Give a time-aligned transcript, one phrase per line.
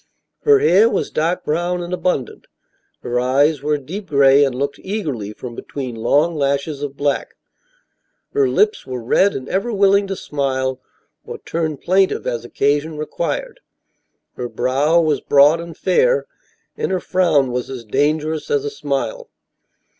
[0.45, 2.47] Her hair was dark brown and abundant;
[3.03, 7.35] her eyes were a deep gray and looked eagerly from between long lashes of black;
[8.33, 10.81] her lips were red and ever willing to smile
[11.23, 13.59] or turn plaintive as occasion required;
[14.37, 16.25] her brow was broad and fair,
[16.75, 19.29] and her frown was as dangerous as a smile.